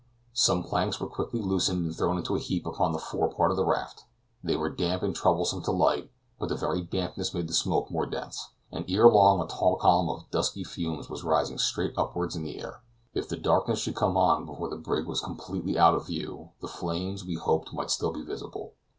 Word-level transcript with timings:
Some 0.33 0.63
planks 0.63 0.99
were 0.99 1.05
quickly 1.05 1.39
loosened 1.39 1.85
and 1.85 1.95
thrown 1.95 2.17
into 2.17 2.35
a 2.35 2.39
heap 2.39 2.65
upon 2.65 2.91
the 2.91 2.97
fore 2.97 3.29
part 3.29 3.51
of 3.51 3.55
the 3.57 3.63
raft. 3.63 4.05
They 4.43 4.55
were 4.55 4.67
damp 4.71 5.03
and 5.03 5.15
troublesome 5.15 5.61
to 5.65 5.71
light; 5.71 6.09
but 6.39 6.49
the 6.49 6.55
very 6.55 6.81
dampness 6.81 7.35
made 7.35 7.47
the 7.47 7.53
smoke 7.53 7.91
more 7.91 8.07
dense, 8.07 8.49
and 8.71 8.83
ere 8.89 9.07
long 9.07 9.39
a 9.41 9.45
tall 9.45 9.75
column 9.75 10.09
of 10.09 10.27
dusky 10.31 10.63
fumes 10.63 11.07
was 11.07 11.23
rising 11.23 11.59
straight 11.59 11.93
upward 11.97 12.33
in 12.33 12.41
the 12.43 12.59
air. 12.59 12.81
If 13.13 13.29
darkness 13.43 13.77
should 13.77 13.95
come 13.95 14.17
on 14.17 14.47
before 14.47 14.69
the 14.69 14.75
brig 14.75 15.05
was 15.05 15.21
completely 15.21 15.77
out 15.77 15.93
of 15.93 16.07
view, 16.07 16.49
the 16.61 16.67
flames, 16.67 17.23
we 17.23 17.35
hoped 17.35 17.71
might 17.71 17.91
still 17.91 18.11
be 18.11 18.23
visible. 18.23 18.73